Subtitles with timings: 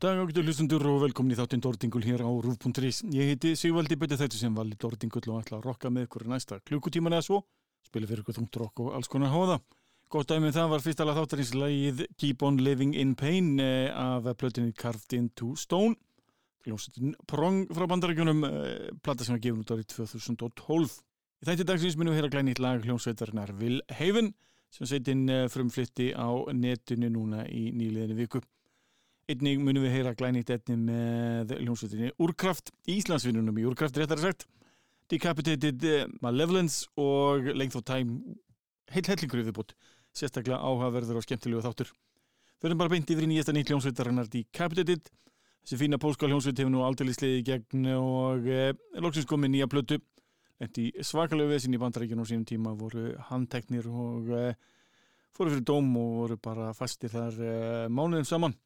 [0.00, 3.02] Góðan dag ágættu hlustundur og velkomin í þáttinn Dordingul hér á Rúf.is.
[3.12, 6.56] Ég heiti Sigvaldi Bötti þetta sem vali Dordingul og ætla að rokka með ykkur næsta
[6.64, 7.40] klukkutíman eða svo.
[7.84, 9.58] Spila fyrir ykkur þungt rokk og alls konar hóða.
[10.08, 14.30] Gott dæmið það var fyrst alveg þáttarins lagið Keep on Living in Pain eh, af
[14.40, 15.98] plötinni Carved into Stone.
[16.64, 20.94] Hljómsveitin Prong frá bandarækjunum, eh, platta sem var gefin út árið 2012.
[21.44, 24.32] Í þætti dagsins minnum við hér að glænit lag hljómsveitarnar Will Haven
[24.72, 28.40] sem setinn eh, frumflytti á netinu núna í nýliðinu viku.
[29.30, 34.46] Einnig munum við heyra glænýtt etni með hljómsveitinni Úrkraft, Íslandsvinnunum í Úrkraft réttar sagt,
[35.12, 38.16] Decapitated eh, Malevolence og Length of Time,
[38.90, 39.76] heil hellingur yfirbútt,
[40.16, 41.92] sérstaklega áhugaverður og skemmtilegu þáttur.
[42.64, 45.12] Verðum bara beint yfir í nýjasta nýtt hljómsveitarinnar Decapitated,
[45.62, 48.72] þessi fína pólska hljómsveit hefur nú aldrei sliðið í gegn og eh,
[49.04, 50.00] loksins komið nýja plötu,
[50.58, 54.58] endi svakalegu veðsinn í bandaríkjun og sínum tíma voru handteknir og eh,
[55.30, 58.58] fóru fyrir dóm og voru bara fastir þar eh, mánuðum saman.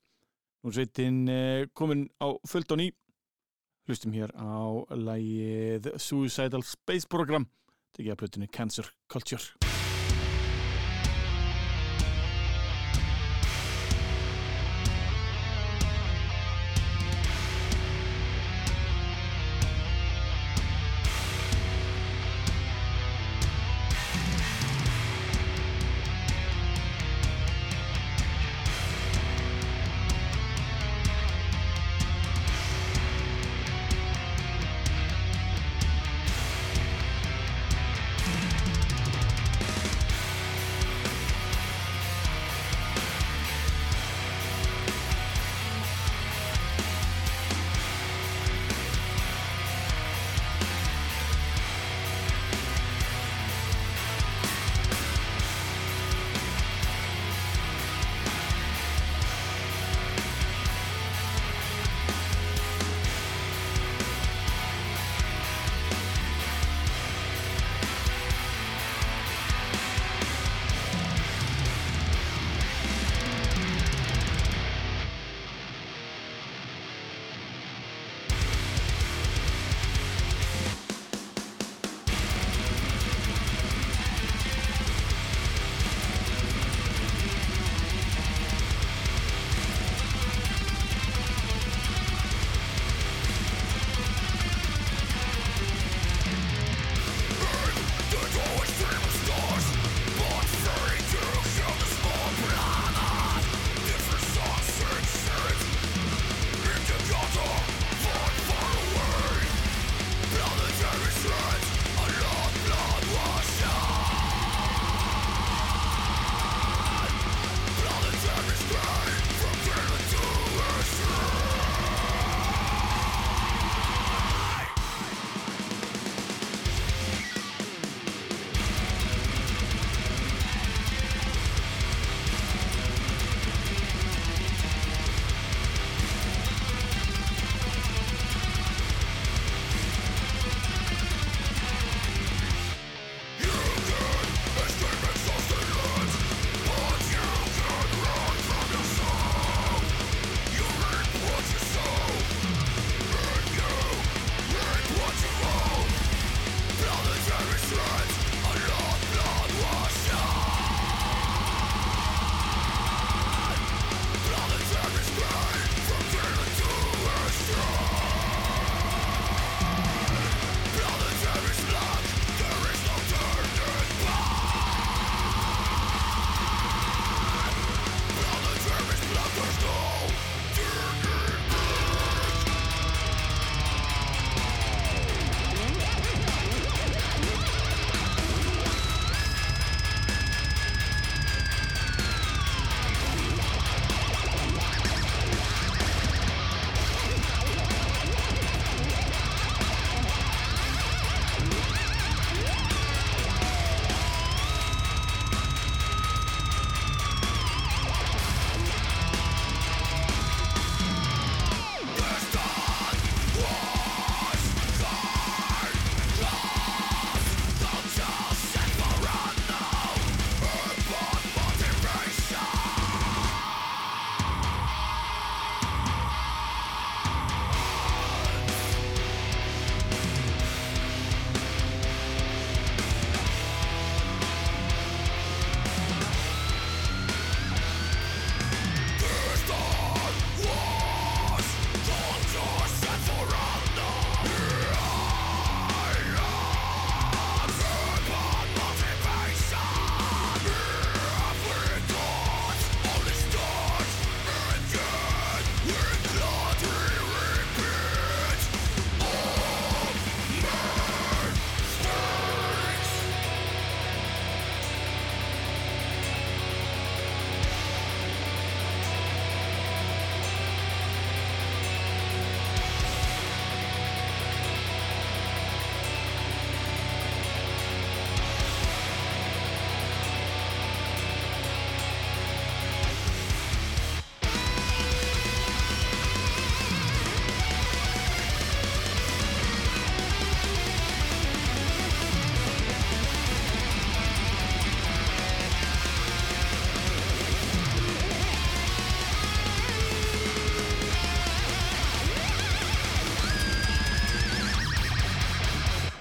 [0.65, 2.87] Nú er sveitin eh, komin á fullt á ný.
[3.85, 7.45] Hlustum hér á lægið Suicidal Space Program.
[7.93, 9.64] Tekið að plötunni Cancer Culture.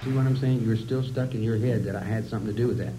[0.04, 0.60] See what I'm saying?
[0.60, 2.92] You're still stuck in your head that I had something to do with that.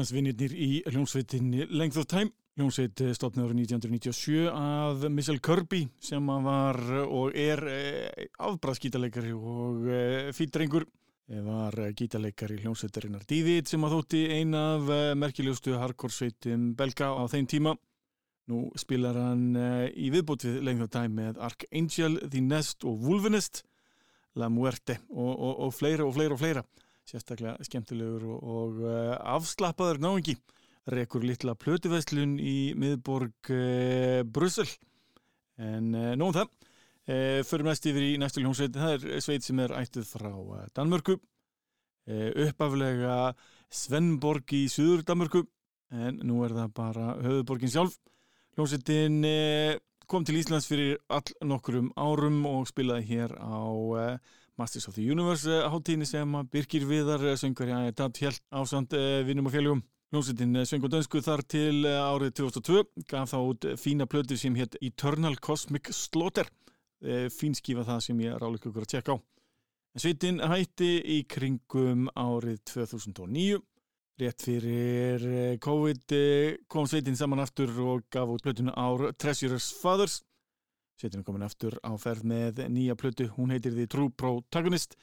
[0.00, 2.30] Íslandsvinnirnir í hljómsveitinni Length of Time.
[2.56, 9.84] Hljómsveit eh, stopnið árið 1997 af Michelle Kirby sem var og er eh, afbræðskítalegari og
[9.92, 10.88] eh, fýldrengur
[11.44, 14.88] var gítalegari hljómsveitarinnar David sem að þótti eina af
[15.20, 17.76] merkilegustu hardcore-sveitum belga á þeim tíma.
[18.48, 19.52] Nú spilar hann
[19.92, 23.66] í viðbót við Length of Time með Archangel, The Nest og Wolvenest
[24.40, 26.64] La Muerte og, og, og fleira og fleira og fleira
[27.10, 30.36] sérstaklega skemmtilegur og, og uh, afslappaður náingi
[30.90, 34.68] rekur litla plötuveslun í miðborg uh, Brussel.
[35.60, 36.56] En uh, nóðum það.
[37.48, 38.76] Förum næst yfir í næstu hljómsveit.
[38.76, 40.34] Það er sveit sem er ættið frá
[40.76, 41.16] Danmörku.
[42.06, 43.32] Uppaflega
[43.66, 45.40] Svenborg í Suður Danmörku
[45.90, 47.96] en nú er það bara höfuborgin sjálf.
[48.54, 49.18] Hljómsveitin
[50.06, 53.58] kom til Íslands fyrir all nokkurum árum og spilaði hér á
[54.60, 58.92] Masters of the Universe hátíðinni sem Birgir Viðar söngur í dat helt ásand
[59.24, 59.80] vinnum og fjölgum.
[60.10, 64.76] Hljómsveitin söng og dönsku þar til árið 2002 gaf þá út fína plötu sem hétt
[64.82, 66.50] Eternal Cosmic Slaughter.
[67.32, 69.16] Fín skífa það sem ég ráleik okkur að tjekka á.
[69.96, 73.62] Sveitin hætti í kringum árið 2009.
[74.20, 75.24] Rétt fyrir
[75.64, 76.16] COVID
[76.68, 80.20] kom sveitin saman aftur og gaf út plötuna ár Treasurer's Fathers.
[81.00, 83.30] Er komin aftur á ferð með nýja plötu.
[83.32, 84.98] Hún heitir The True Protagonist.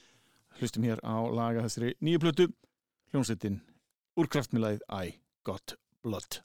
[0.59, 2.51] Hlustum hér á laga þessari nýja plötu.
[3.09, 3.63] Hljómsveitin
[4.13, 6.43] úr kraftmiðlæðið I Got Blood.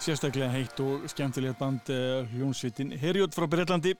[0.00, 3.92] Sérstaklega heitt og skemmtilegt band uh, hljónsvitin Herjótt frá Breitlandi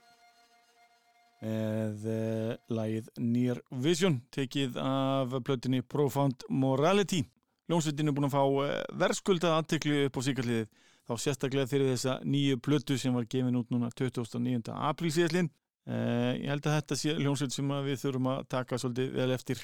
[1.40, 7.20] með uh, lagið Near Vision tekið af plötinni Profound Morality.
[7.68, 8.70] Hljónsvitin er búin að fá uh,
[9.02, 10.70] verðskuldað aðtekli upp á síkalliðið
[11.10, 14.72] þá sérstaklega fyrir þessa nýju plötu sem var gefin út núna 29.
[14.72, 15.52] apríl síðallin
[15.90, 19.62] ég held að þetta sé hljónsvit sem við þurfum að taka svolítið vel eftir.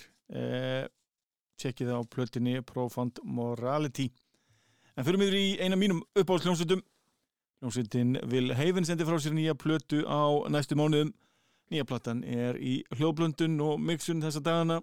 [1.61, 4.09] Tjekkið á plötinni Profound Morality
[4.97, 6.81] En fyrir miður í eina mínum uppáhaldsljónsutum.
[7.61, 11.13] Ljónsutin vil heifin sendi frá sér nýja plötu á næstu mánuðum.
[11.73, 14.81] Nýja platan er í hljóblöndun og mixun þessa dagana.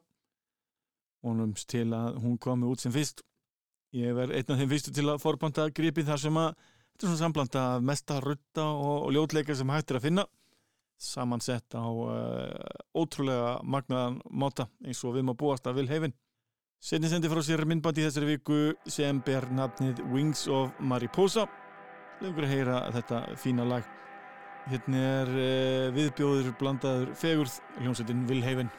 [1.23, 3.23] Vonumst til að hún komi út sem fyrst.
[3.93, 7.10] Ég verð einn af þeim fyrstu til að forbanda gripið þar sem að þetta er
[7.10, 10.26] svona samblanda af mesta rutta og, og ljótleika sem hægt er að finna.
[11.02, 12.52] Samansett á uh,
[12.93, 16.13] ótrúlega magnaðan máta eins og við maður búast að vil heifin.
[16.84, 18.58] Setni sendi frá sér myndbandi í þessari viku
[18.91, 21.46] sem ber nafnið Wings of Mariposa.
[22.19, 23.88] Legur að heyra þetta fína lag.
[24.67, 28.76] Hérna er uh, viðbjóður blandaður fegurð, hljómsveitin Vilheifin.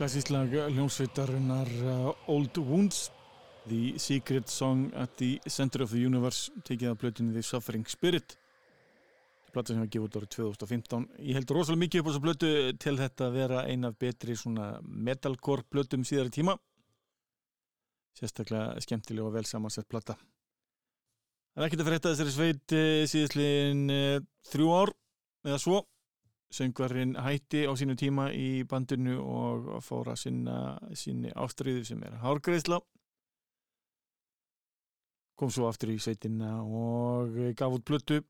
[0.00, 3.10] Klassíslag hljómsveitarinnar uh, Old Wounds
[3.68, 8.32] The Secret Song at the Center of the Universe tekið af blötinu The Suffering Spirit.
[9.52, 12.50] Blötu sem var gefið út árið 2015 ég held rosalega mikið upp á þessu blötu
[12.80, 14.38] til þetta að vera eina af betri
[14.88, 16.56] metalcore blötum síðari tíma.
[18.16, 23.86] Sérstaklega skemmtilega og vel samansett blöta það er ekkert að fyrir þessari sveit eh, síðastliðin
[23.92, 24.92] eh, þrjú ár
[25.44, 25.80] eða svo
[26.50, 32.80] söngvarinn hætti á sínu tíma í bandinu og fóra sinna síni ástriðu sem er hárgreðsla
[35.38, 38.20] kom svo aftur í sveitina og gaf út blötu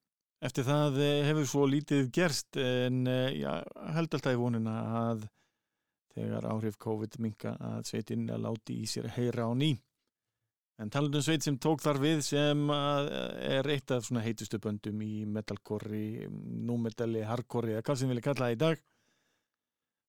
[0.45, 3.61] eftir það hefur svo lítið gerst en já,
[3.97, 4.77] held alltaf í vonina
[5.09, 5.27] að
[6.15, 9.75] þegar áhrif COVID minga að sveitin láti í sér heyra á ný
[10.81, 15.27] En talandum sveit sem tók þar við sem er eitt af svona heitustu böndum í
[15.29, 18.87] metalcore, númetalli, hardcore eða hvað sem við viljum kalla það í dag.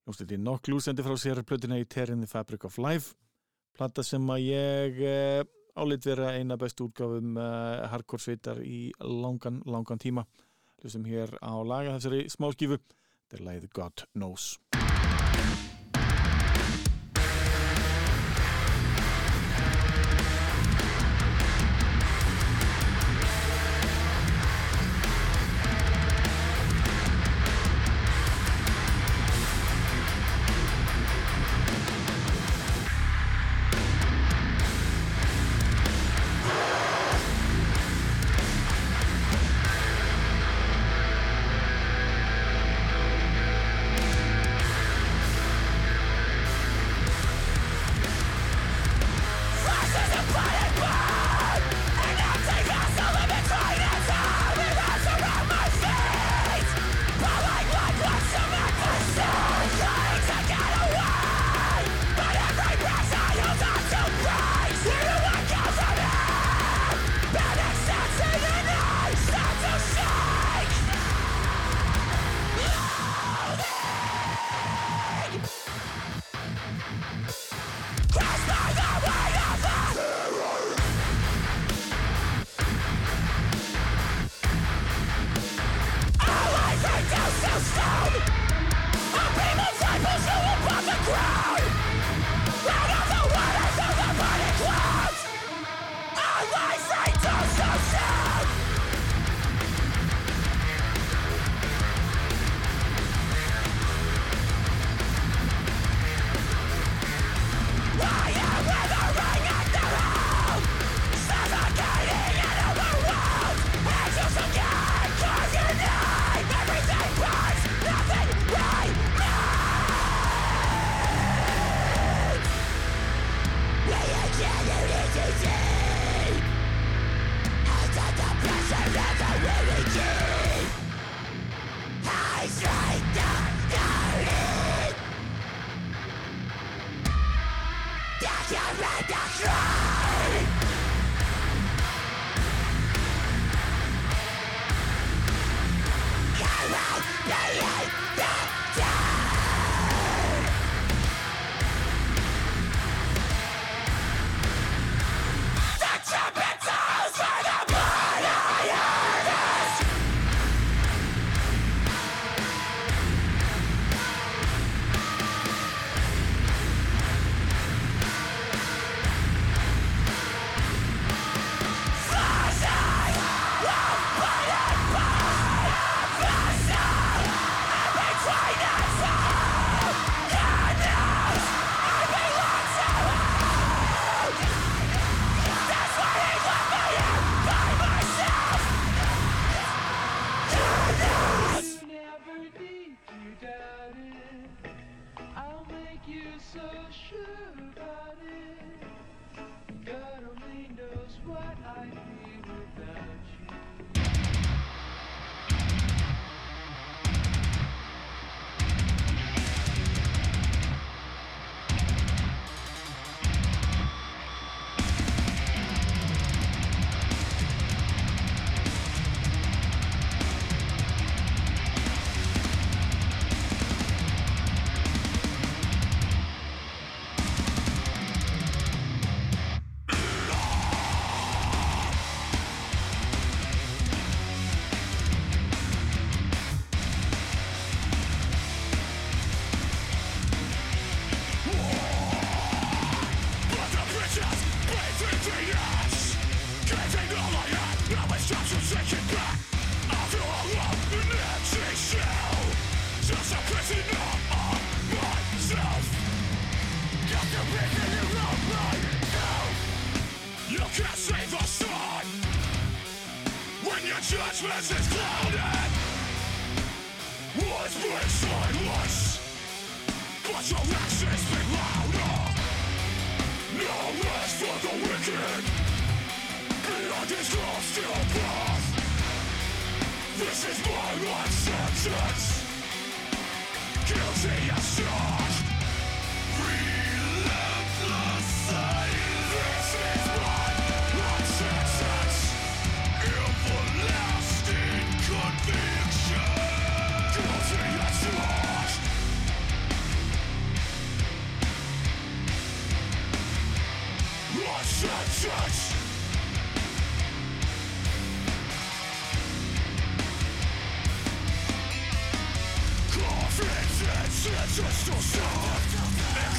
[0.07, 3.17] Ljómsleiti Nokklú sendi frá sér plötuna í Tear in the Fabric of Life.
[3.75, 5.43] Plata sem að ég eh,
[5.75, 10.25] álit vera eina bestu útgáfum eh, hardcore sveitar í langan, langan tíma.
[10.81, 12.81] Hlustum hér á laga þessari smáskífu.
[12.81, 14.55] Þetta er læðið God Knows.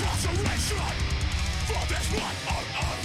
[0.03, 0.79] Incarceration
[1.67, 3.03] for this one on earth.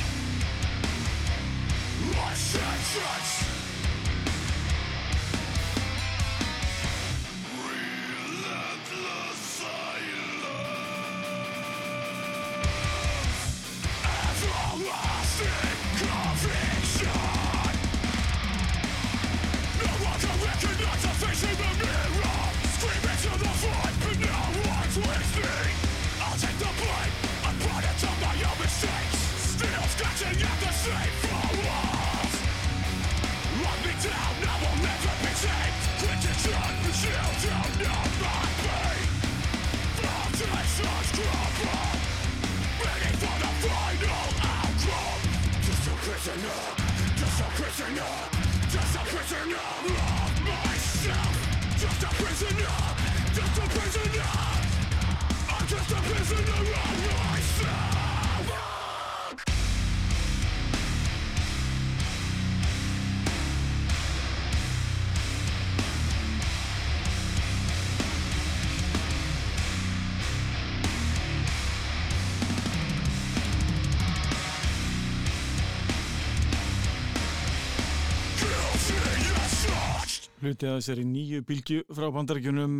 [80.57, 82.79] Hluti að þessari nýju bylgju frá bandarækjunum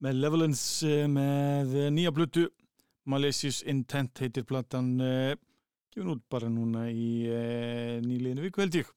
[0.00, 2.46] með Levelance eh, með nýja blötu
[3.12, 5.36] Malicious Intent heitir platan eh,
[5.92, 8.88] gefin út bara núna í eh, nýliðinu viku held ég.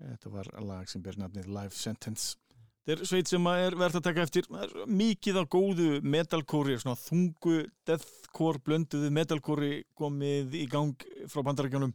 [0.00, 2.34] Þetta var lag sem ber nafnið Life Sentence.
[2.82, 4.50] Þetta er sveit sem er verðt að taka eftir.
[4.90, 11.94] Mikið á góðu metalcore svona þungu deathcore blönduðu metalcore komið í gang frá bandarækjunum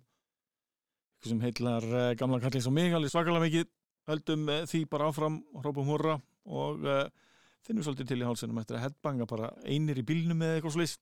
[1.26, 3.75] sem heitlar gamla kallins og mig alveg svakalega mikið
[4.10, 7.06] höldum eh, því bara áfram hrópum húrra og uh,
[7.66, 10.98] finnum svolítið til í hálsunum eftir að headbanga bara einir í bílnum eða eitthvað slís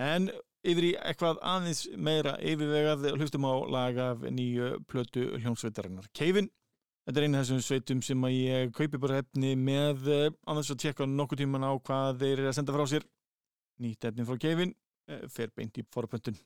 [0.00, 0.26] en
[0.66, 6.10] yfir í eitthvað aðeins meira yfirvegað hlustum á lag af nýju plötu hljómsveitarinnar.
[6.16, 6.50] Keivin,
[7.06, 10.72] þetta er einu af þessum sveitum sem að ég kaupi bara efni með eh, annars
[10.74, 13.06] að tjekka nokkuð tíman á hvað þeir eru að senda frá sér.
[13.80, 14.74] Nýtt efni frá Keivin
[15.30, 16.36] fer beint í forpöntun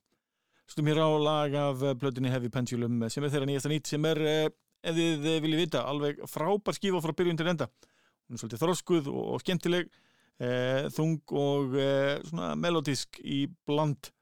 [0.71, 4.21] Stum hér á lag af plötunni Heavy Pendulum sem er þeirra nýjasta nýtt sem er
[4.85, 7.69] ef þið viljið vita, alveg frábær skífa frá byrjun til enda.
[8.25, 9.89] Hún er svolítið þróskuð og, og skemmtileg,
[10.41, 14.13] eh, þung og eh, svona melodísk í bland.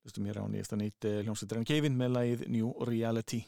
[0.00, 3.44] Þú veistum hér á nýjasta nýtt eh, hljómsveitarinn Kevin með lagið New Reality.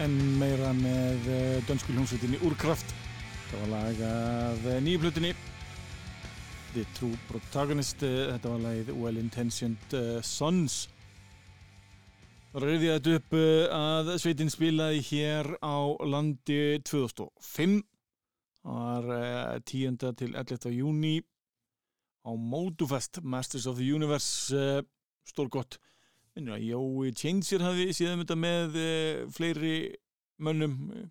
[0.00, 2.92] En meira með eh, dönsku hljómsveitinni Úrkraft
[3.50, 5.32] það var lag af eh, nýju plutinni
[6.72, 10.86] The True Protagonist eh, þetta var lagið Well Intentioned Sons
[12.50, 13.36] Það reyði þetta upp
[13.76, 15.78] að sveitin spilaði hér á
[16.08, 17.76] landi 2005
[18.64, 20.00] það var 10.
[20.18, 20.72] til 11.
[20.74, 21.12] júni
[22.26, 24.56] á Módufest Masters of the Universe
[25.28, 25.78] stórgott
[26.38, 29.74] Jói Changer hafi síðan þetta með uh, fleiri
[30.40, 31.08] mönnum eh,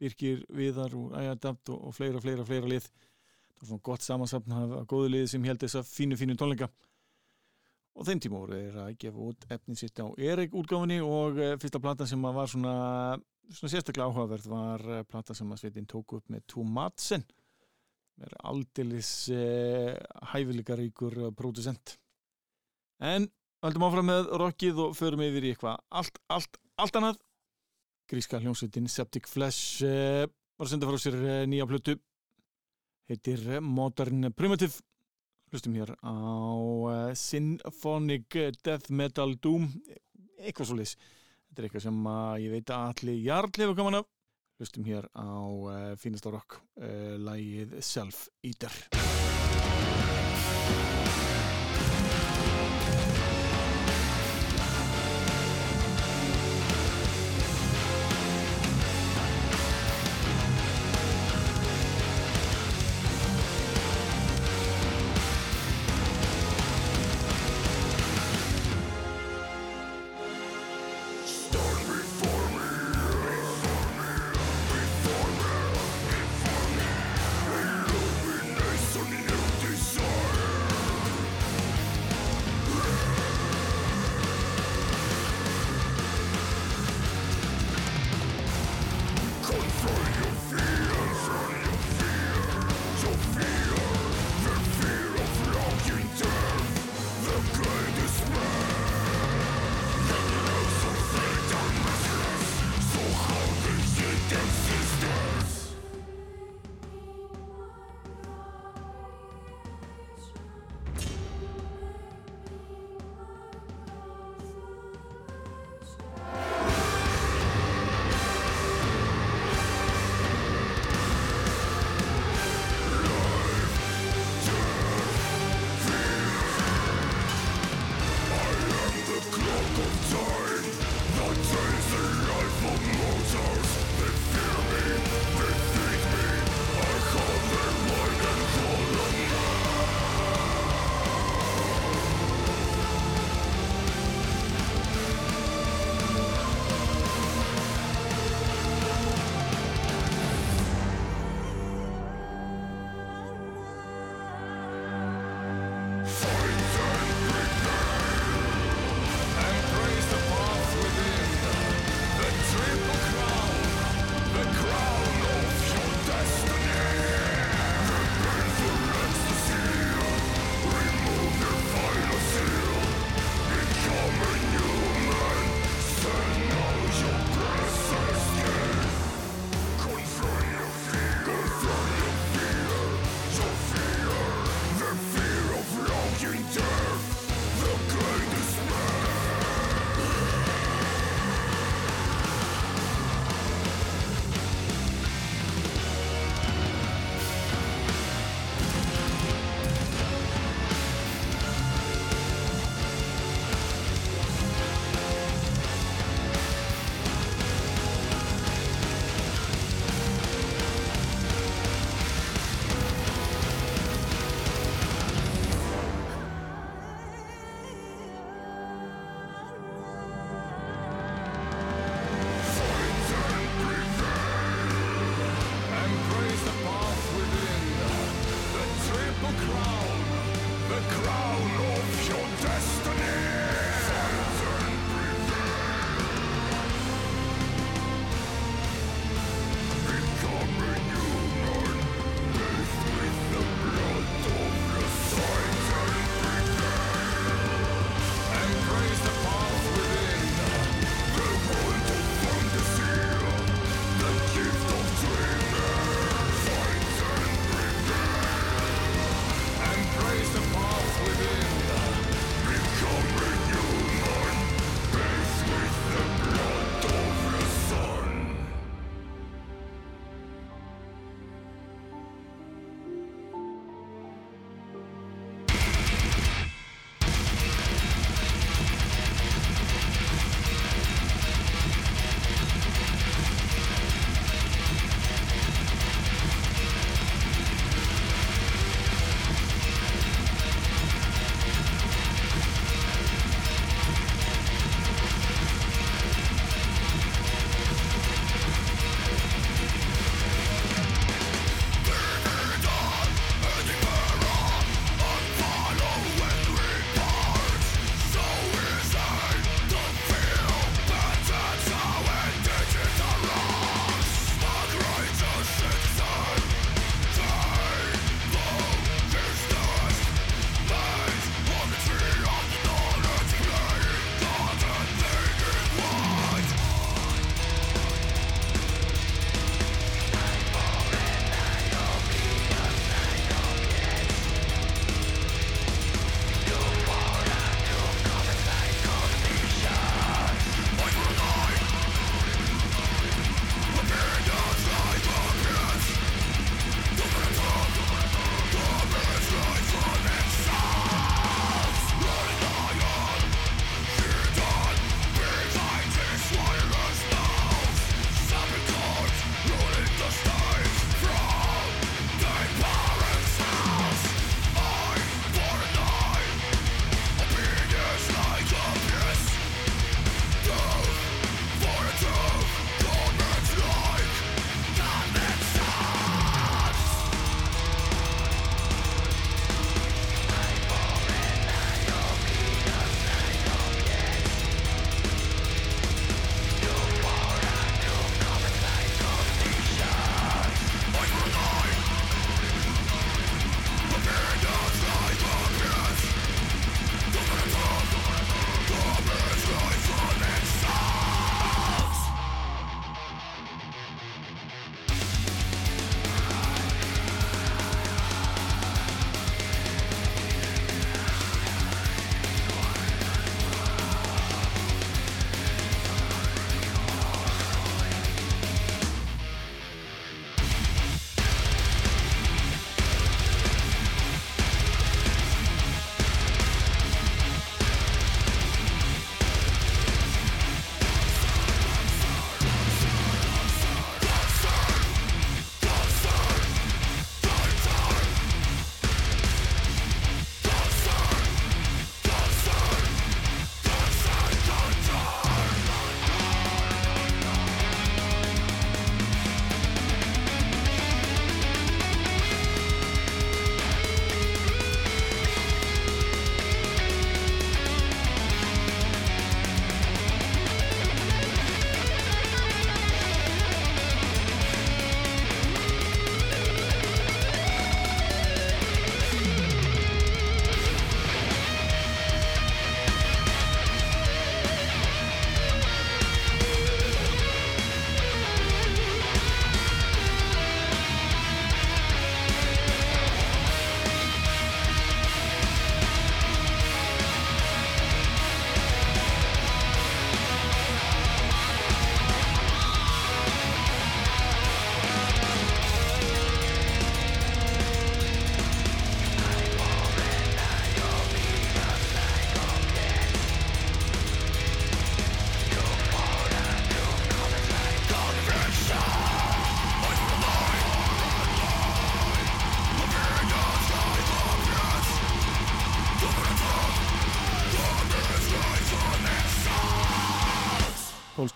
[0.00, 2.86] Birkir Viðar og Æjadapt og, og fleira, fleira, fleira lið.
[2.86, 6.68] Það var svona gott samansapn af góðu lið sem held þessa fínu, fínu tónleika.
[7.96, 11.54] Og þeim tíma voru þeir að gefa út efnin sitt á Erik útgáfinni og uh,
[11.60, 12.76] fyrsta plata sem var svona,
[13.50, 17.26] svona sérstaklega áhugaverð var uh, plata sem að Sveitin tók upp með Tomatsen
[18.16, 19.10] með aldilis
[20.30, 21.98] hæfileikaríkur producent
[23.04, 23.26] en
[23.66, 27.16] Haldum áfram með rockið og förum yfir í eitthvað allt, allt, allt annað.
[28.06, 30.22] Gríska hljómsveitin Septic Flesh eh,
[30.54, 31.96] var að senda frá sér eh, nýja plötu.
[33.10, 34.78] Heitir Modern Primitive.
[35.50, 36.14] Hlustum hér á
[36.94, 39.66] eh, Symphonic Death Metal Doom.
[40.38, 40.94] Eitthvað svo lis.
[41.48, 42.12] Þetta er eitthvað sem
[42.46, 44.12] ég veit að allir jarl hefur koman af.
[44.62, 45.26] Hlustum hér á
[45.74, 48.72] eh, fínasta rock, eh, lægið Self Eater.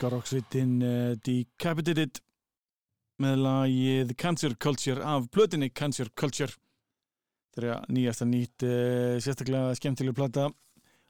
[0.01, 2.23] Pólska rocksveitin uh, Decapitated
[3.21, 6.55] með lagið Cancer Culture af plötinni Cancer Culture.
[7.53, 10.49] Þeirra nýjasta nýtt uh, sérstaklega skemmtileg plata.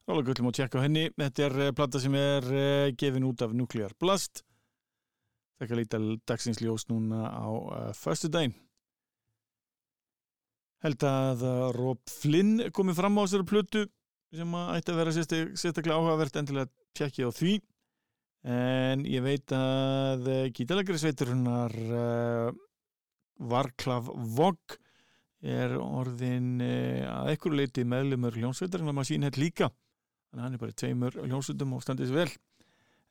[0.09, 1.07] Rála gullum að tjekka henni.
[1.15, 2.51] Þetta er uh, plata sem er
[2.99, 4.43] gefin út af Nuclear Blast.
[5.63, 7.47] Þekka lítal dagsins ljós núna á
[7.95, 8.59] förstu daginn.
[10.83, 13.87] Held að Rob Flynn komið fram á þessari plötu
[14.35, 17.61] sem að ætti að vera sérstak, sérstaklega áhugavert endilega tjekkið á því
[18.47, 22.53] en ég veit að uh, gítalegri sveitur hennar uh,
[23.51, 24.79] Varklav Vogg
[25.41, 29.71] er orðin uh, að ekkur leiti meðlumur hljónsveitar en maður sín hér líka.
[30.31, 32.33] Að hann er bara tveimur hljónsveitum og standið sér vel.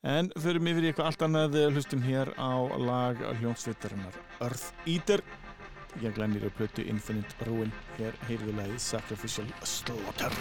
[0.07, 5.23] En fyrir mig fyrir eitthvað allt annað eh, hlustum hér á lag hljónsveitarinnar Earth Eater.
[5.99, 7.73] Ég glennir á plötu Infinite Ruin.
[7.97, 10.31] Hér heyrðu lagið Sacrificial Slaughter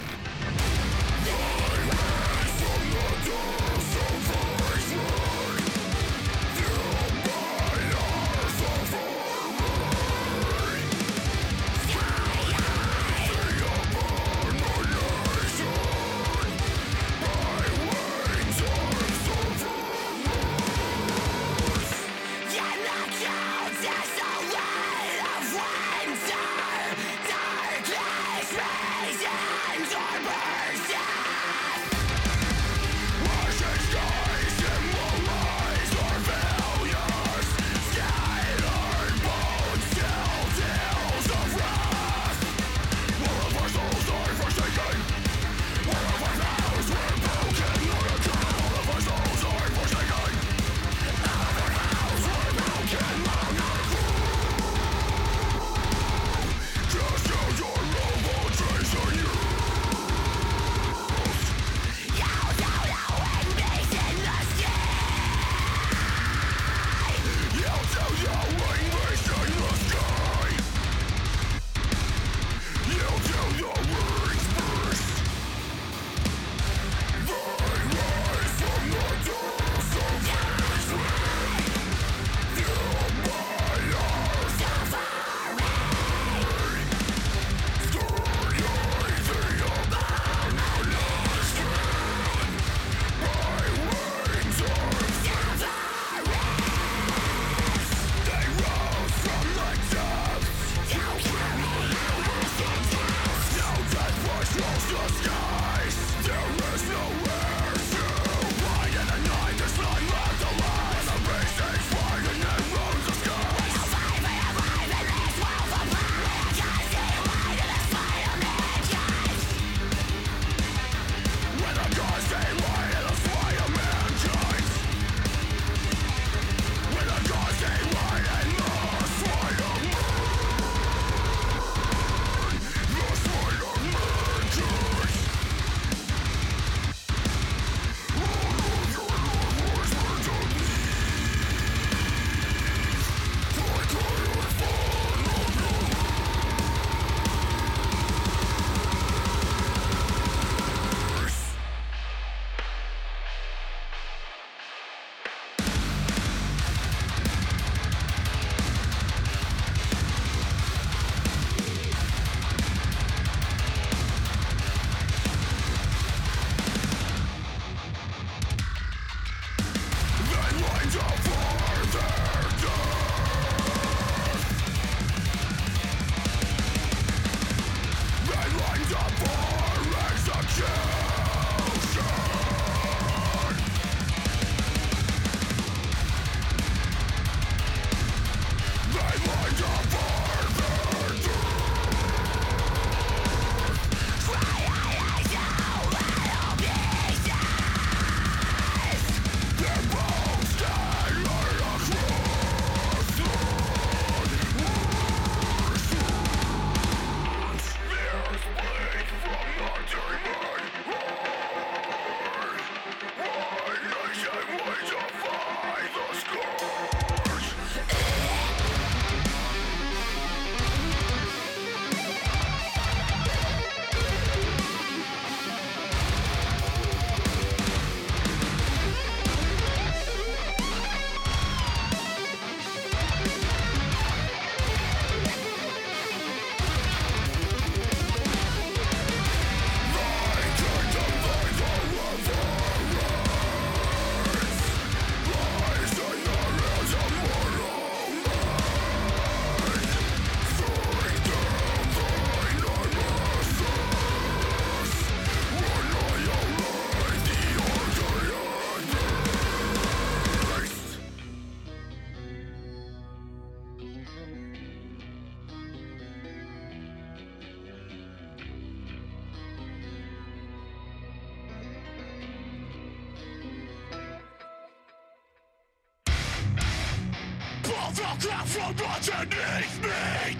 [278.19, 280.37] Ground from underneath me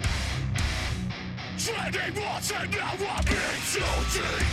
[1.56, 4.48] Treading water now I'm in too deep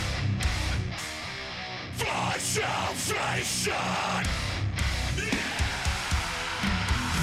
[1.92, 3.72] For salvation
[5.16, 5.58] yeah.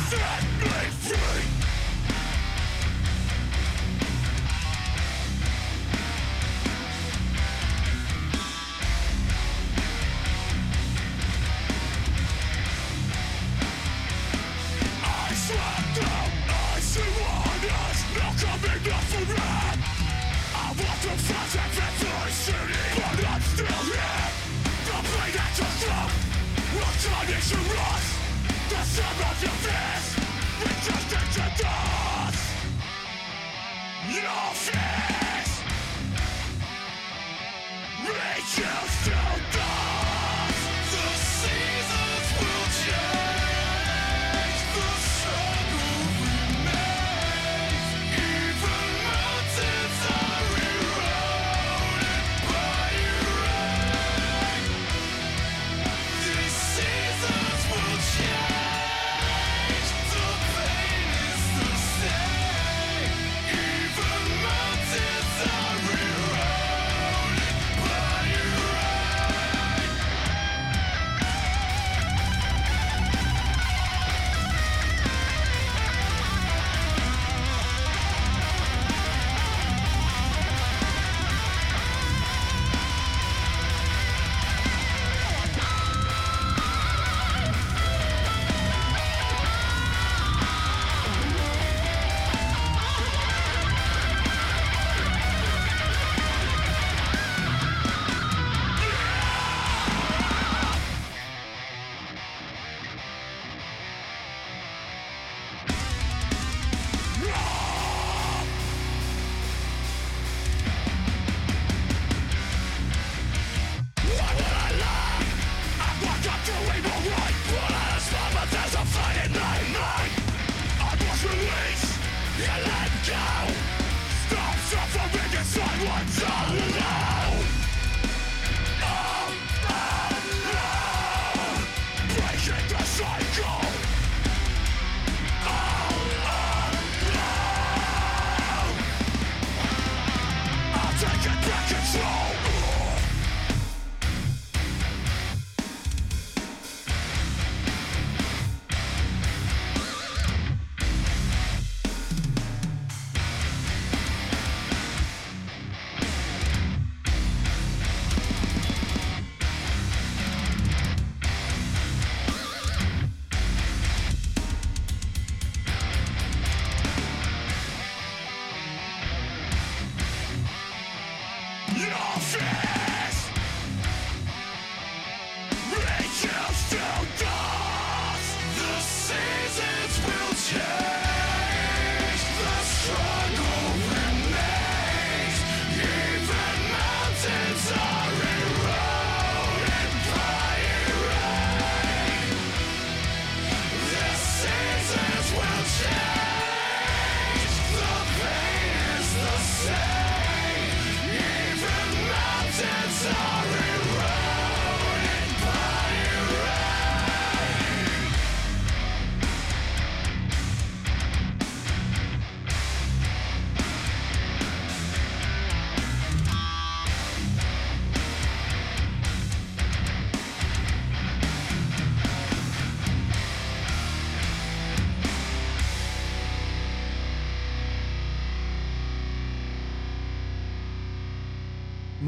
[0.10, 1.35] Set me free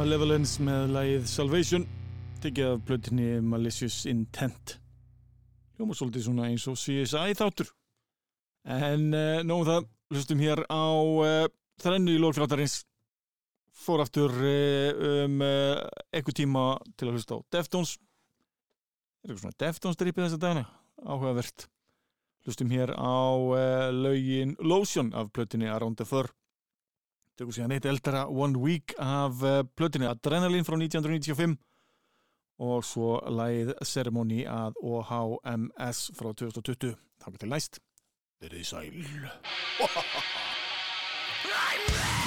[0.07, 1.81] Malevolence með lagið Salvation
[2.39, 4.77] tekið af blötinni Malicious Intent.
[5.75, 7.73] Hljóma svolítið svona eins og CSI þáttur.
[8.71, 11.49] En uh, nógum það hlustum hér á uh,
[11.83, 12.77] þrennu í lóðfláttarins
[13.75, 15.83] fór aftur uh, um uh,
[16.15, 17.97] eitthvað tíma til að hlusta á Deftones.
[17.99, 20.65] Er eitthvað svona Deftones dripið þessa dagana?
[21.03, 21.67] Áhugavert.
[22.47, 26.31] Hlustum hér á uh, lögin Lotion af blötinni Around the Fur
[27.37, 31.57] tökum síðan eitt eldara One Week af uh, plötinni Adrenaline frá 1995
[32.57, 37.81] og svo lagið Ceremony að OHMS frá 2020 þá getur næst.
[38.41, 38.93] Verið í sæl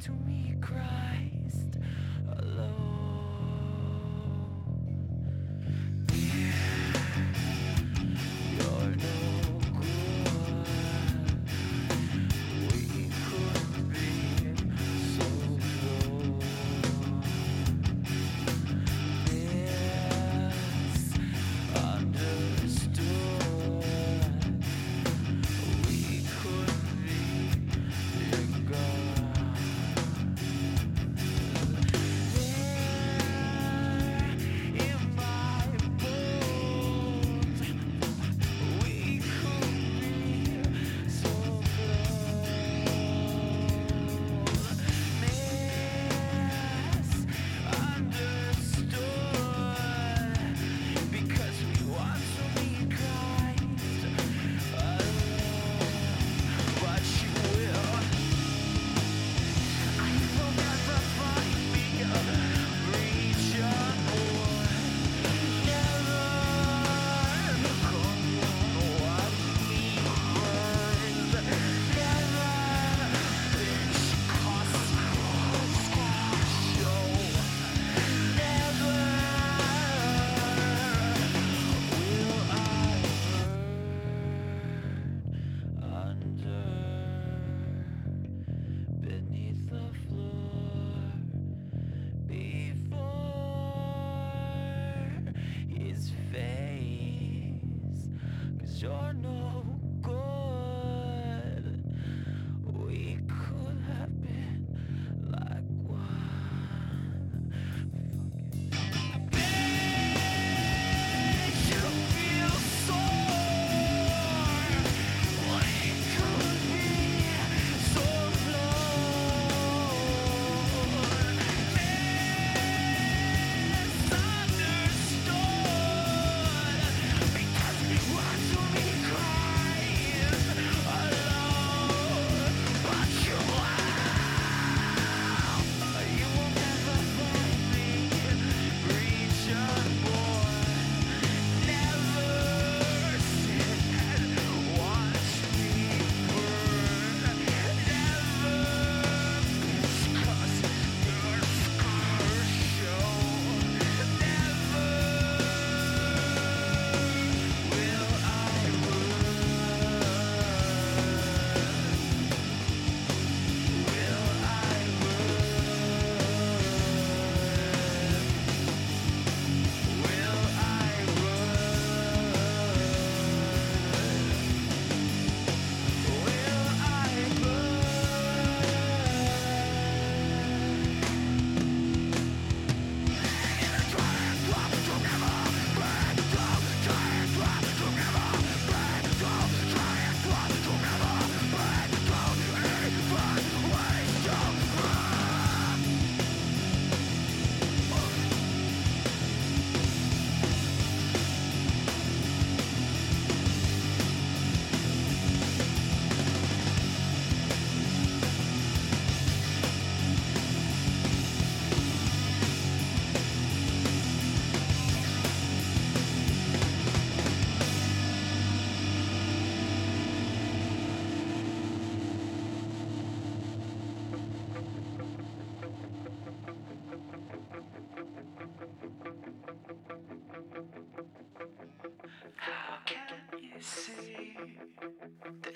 [0.00, 1.35] to me cry.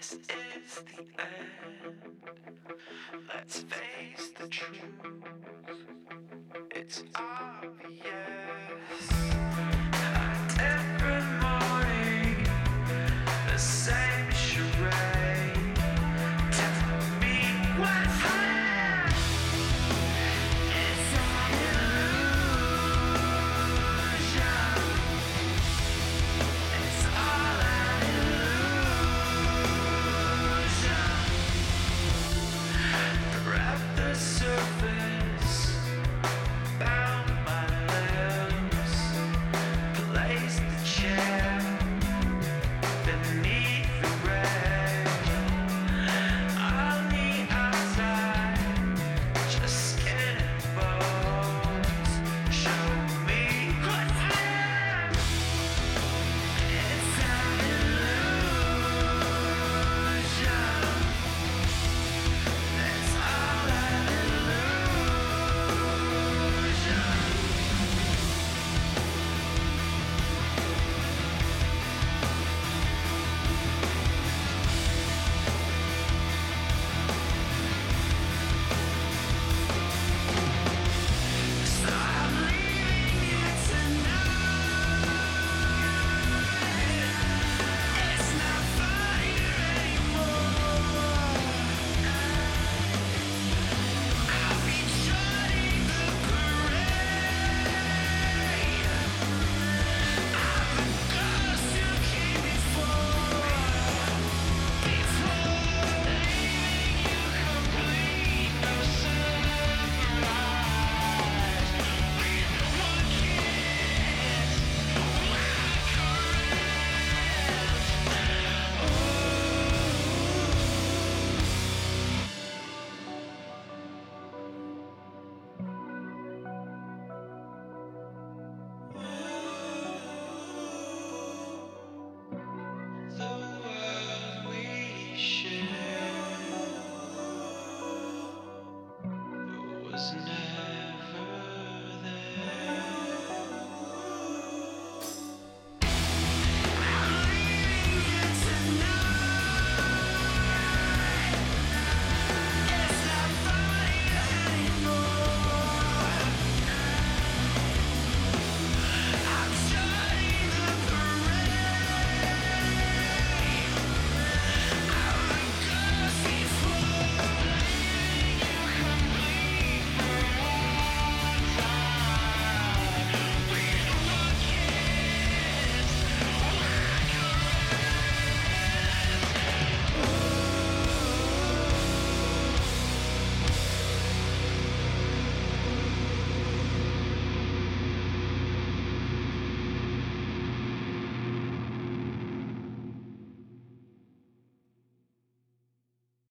[0.00, 1.96] This is the end.
[3.28, 4.80] Let's face the truth.
[6.70, 7.49] It's our